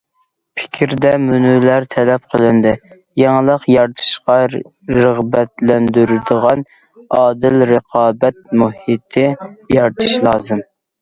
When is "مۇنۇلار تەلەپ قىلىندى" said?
1.25-2.71